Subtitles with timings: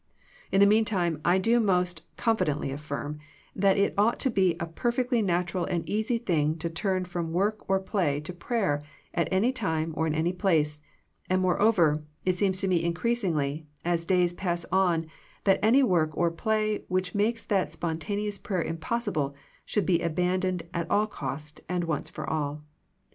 [0.51, 3.19] In the meantime I do most confidently affirm
[3.55, 7.69] that it ought to be a perfectly natural and easy thing to turn from work
[7.69, 8.81] or play to prayer
[9.13, 10.79] at any time or in any place,
[11.29, 15.05] and more over, it seems to me increasingly, as days pass on
[15.43, 19.35] that any work or play which makes that sponta neous prayer impossible
[19.67, 22.63] should be abandoned at all costs and once for all.